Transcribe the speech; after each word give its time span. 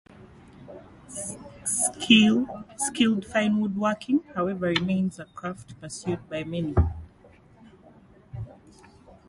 Skilled 1.63 3.23
fine 3.23 3.59
woodworking, 3.59 4.23
however, 4.33 4.65
remains 4.69 5.19
a 5.19 5.25
craft 5.25 5.79
pursued 5.79 6.27
by 6.27 6.43
many. 6.43 6.73